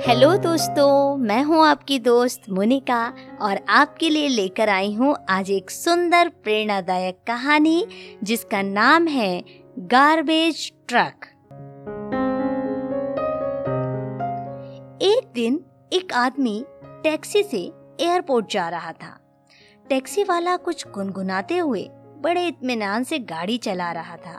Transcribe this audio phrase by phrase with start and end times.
[0.00, 3.02] Hello दोस्तों, मैं हूँ आपकी दोस्त मुनिका
[3.40, 7.84] और आपके लिए लेकर आई हूँ आज एक सुंदर प्रेरणादायक कहानी
[8.22, 9.42] जिसका नाम है
[9.78, 11.26] गार्बेज ट्रक।
[15.02, 15.60] एक दिन
[15.92, 16.64] एक आदमी
[17.02, 17.60] टैक्सी से
[18.00, 19.16] एयरपोर्ट जा रहा था।
[19.86, 21.86] टैक्सी वाला कुछ गुनगुनाते हुए
[22.22, 24.38] बड़े इत्मीनान से गाड़ी चला रहा था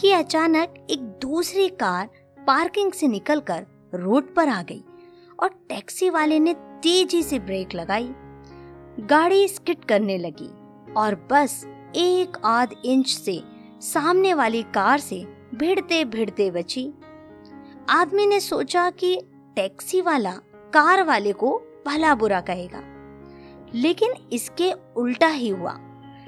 [0.00, 2.08] कि अचानक एक दूसरी कार
[2.46, 4.82] पार्किंग से निकलकर रोड पर आ गई।
[5.44, 8.14] और टैक्सी वाले ने तेज़ी से ब्रेक लगाई।
[9.00, 10.48] गाड़ी स्किट करने लगी
[10.92, 11.66] और बस
[11.96, 13.42] एक आध इंच से
[13.80, 16.92] सामने वाली कार से भिड़ते भिड़ते बची।
[17.90, 19.20] आदमी ने सोचा कि
[19.56, 22.80] टैक्सी वाला कार वाले को भला बुरा कहेगा।
[23.74, 25.76] लेकिन इसके उल्टा ही हुआ।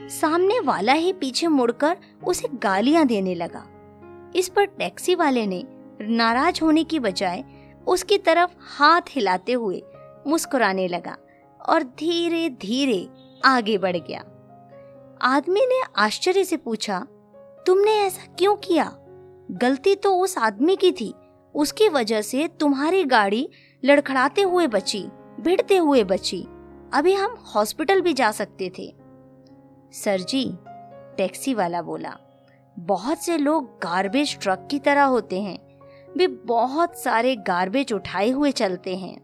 [0.00, 1.96] सामने वाला ही पीछे मुड़कर
[2.26, 3.66] उसे गालियाँ देने लगा।
[4.36, 5.64] इस पर टैक्सी वाले ने
[6.00, 7.44] नाराज़ होने की बजाय
[7.86, 9.82] उसकी तरफ़ हाथ हिलाते हुए
[10.26, 11.16] मुस्कुराने लगा
[11.60, 13.08] और धीरे धीरे
[13.44, 14.24] आगे बढ़ गया।
[15.22, 16.98] आदमी ने आश्चर्य से पूछा,
[17.66, 18.92] तुमने ऐसा क्यों किया?
[19.52, 21.12] गलती तो उस आदमी की थी,
[21.54, 23.48] उसकी वजह से तुम्हारी गाड़ी
[23.82, 25.02] लड़खड़ाते हुए बची,
[25.40, 26.42] भिड़ते हुए बची।
[26.94, 28.94] अभी हम हॉस्पिटल भी जा सकते थे।
[29.92, 30.44] सर जी,
[31.18, 32.16] टैक्सी वाला बोला,
[32.76, 35.58] बहुत से लोग गार्बेज ट्रक की तरह होते हैं।
[36.16, 39.16] वे बहुत सारे गार्बेज उठाए हुए चलते हैं।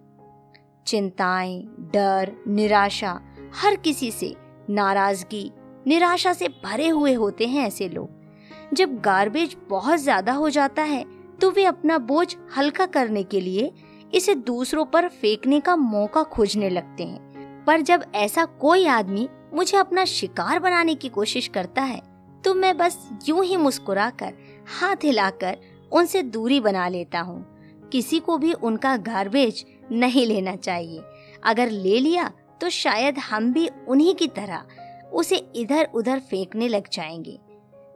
[0.87, 1.63] चिंताएँ,
[1.93, 3.21] डर, निराशा,
[3.55, 4.35] हर किसी से
[4.71, 5.51] नाराज़गी,
[5.87, 11.05] निराशा से भरे हुए होते हैं ऐसे लोग। जब गार्बेज बहुत ज़्यादा हो जाता है
[11.41, 13.73] तो वे अपना बोझ हल्का करने के लिए
[14.13, 19.77] इसे दूसरों पर फेंकने का मौका खोजने लगते हैं। पर जब ऐसा कोई आदमी मुझे
[19.79, 22.01] अपना शिकार बनाने की कोशिश करता है
[22.45, 24.33] तो मैं बस यूँ ही मुस्कुराकर,
[24.81, 25.57] हाथ हिलाकर
[25.93, 27.45] उनसे दूरी बना लेता हूँ।
[27.93, 31.03] किसी को भी उनका गार्बेज नहीं लेना चाहिए।
[31.45, 36.89] अगर ले लिया तो शायद हम भी उन्हीं की तरह उसे इधर उधर फेंकने लग
[36.93, 37.39] जाएँगे।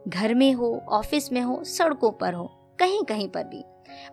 [0.07, 2.45] घर में हो, ऑफ़िस में हो, सड़कों पर हो
[2.79, 3.63] कहीं कहीं पर भी।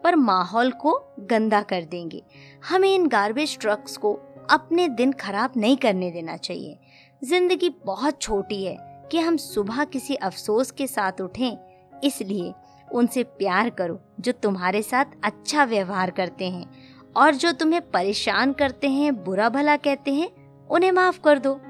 [0.05, 2.23] पर माहौल को गंदा कर देंगे।
[2.69, 4.12] हमें इन गार्बेज ट्रक्स को
[4.50, 6.78] अपने दिन खराब नहीं करने देना चाहिए।
[7.25, 8.77] ज़िंदगी बहुत छोटी है
[9.12, 11.56] कि हम सुबह किसी अफसोस के साथ उठें,
[12.05, 12.53] इसलिए
[12.93, 16.67] उनसे प्यार करो, जो तुम्हारे साथ अच्छा व्यवहार करते हैं,
[17.17, 20.28] और जो तुम्हें परेशान करते हैं, बुरा भला कहते हैं,
[20.71, 21.61] उन्हें माफ़ कर दो।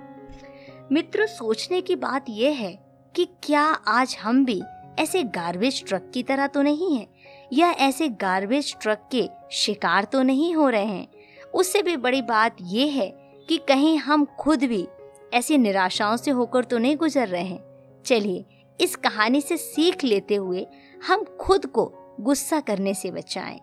[0.92, 2.72] मित्र, सोचने की बात यह है
[3.14, 4.62] कि क्या आज हम भी
[4.98, 7.06] ऐसे गार्बेज ट्रक की तरह तो नहीं है,
[7.52, 11.06] या ऐसे गार्बेज ट्रक के शिकार तो नहीं हो रहे हैं?
[11.54, 13.08] उससे भी बड़ी बात यह है
[13.48, 14.86] कि कहीं हम खुद भी
[15.34, 17.64] ऐसी निराशाओं से होकर तो नहीं गुजर रहे हैं।
[18.04, 18.44] चलिए
[18.80, 20.66] इस कहानी से सीख लेते हुए
[21.08, 23.60] हम खुद को गुस्सा करने से बचाएँ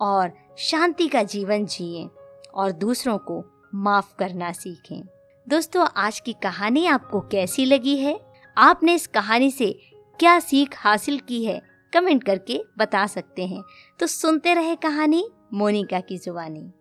[0.00, 2.08] और शांति का जीवन जिए
[2.54, 3.44] और दूसरों को
[3.74, 5.02] माफ़ करना सीखें।
[5.48, 8.20] दोस्तों, आज की कहानी आपको कैसी लगी है?
[8.58, 9.80] आपने इस कहानी से
[10.20, 11.62] क्या सीख हासिल की है?
[11.92, 13.62] कमेंट करके बता सकते हैं।
[14.00, 16.72] तो सुनते रहे कहानी मोनिका की जुबानी।